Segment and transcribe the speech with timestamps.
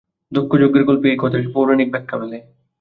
[0.31, 2.37] দক্ষযজ্ঞের গল্পে এই কথাটির পৌরাণিক ব্যাখ্যা মেলে।